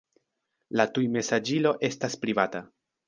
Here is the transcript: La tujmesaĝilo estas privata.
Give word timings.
La 0.79 0.87
tujmesaĝilo 0.95 1.75
estas 1.91 2.17
privata. 2.25 2.65